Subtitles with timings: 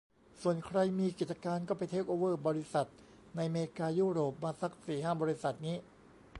[0.41, 2.87] ส่วนใครมีกิจการก็ไปเทคโอเวอร์บริษัท
[3.35, 5.77] ในเมกาในยุโรปมาซักสี่ห้าบริษัทงี้